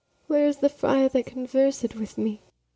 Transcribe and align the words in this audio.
Where 0.25 0.47
is 0.47 0.57
the 0.57 0.67
friar 0.69 1.09
that 1.09 1.27
convers'd 1.27 1.93
with 1.93 2.17
me? 2.17 2.41